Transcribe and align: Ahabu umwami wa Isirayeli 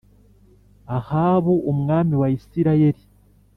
Ahabu 0.97 1.53
umwami 1.71 2.13
wa 2.21 2.27
Isirayeli 2.37 3.01